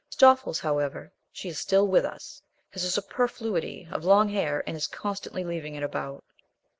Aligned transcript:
Stoffles, 0.09 0.61
however 0.61 1.11
she 1.31 1.47
is 1.49 1.59
still 1.59 1.87
with 1.87 2.05
us 2.05 2.41
has 2.71 2.83
a 2.83 2.89
superfluity 2.89 3.87
of 3.91 4.03
long 4.03 4.29
hair, 4.29 4.63
and 4.65 4.75
is 4.75 4.87
constantly 4.87 5.43
leaving 5.43 5.75
it 5.75 5.83
about. 5.83 6.23